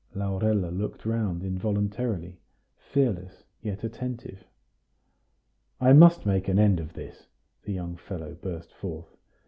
[0.15, 2.39] Laurella looked round involuntarily
[2.75, 4.45] fearless, yet attentive.
[5.79, 7.27] "I must make an end of this,"
[7.65, 9.15] the young fellow burst forth.